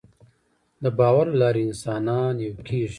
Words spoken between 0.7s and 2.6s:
د باور له لارې انسانان یو